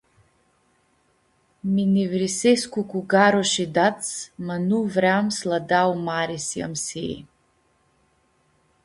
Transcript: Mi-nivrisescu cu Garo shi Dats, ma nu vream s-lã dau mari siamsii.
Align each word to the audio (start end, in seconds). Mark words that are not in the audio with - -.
Mi-nivrisescu 1.73 2.79
cu 2.91 2.97
Garo 3.11 3.41
shi 3.51 3.65
Dats, 3.75 4.09
ma 4.45 4.55
nu 4.67 4.79
vream 4.95 5.25
s-lã 5.37 5.59
dau 5.71 5.89
mari 6.07 6.37
siamsii. 6.47 7.17